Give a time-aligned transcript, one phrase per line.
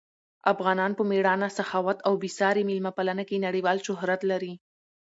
[0.53, 4.53] افغانان په مېړانه، سخاوت او بې ساري مېلمه پالنه کې نړیوال شهرت لري.